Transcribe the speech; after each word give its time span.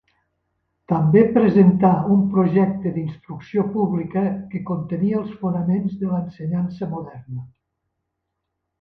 També 0.91 1.21
presentà 1.35 1.91
un 2.15 2.23
projecte 2.37 2.95
d'instrucció 2.97 3.67
pública 3.77 4.25
que 4.55 4.65
contenia 4.73 5.23
els 5.23 5.39
fonaments 5.45 5.95
de 6.03 6.13
l'ensenyança 6.17 6.93
moderna. 6.99 7.49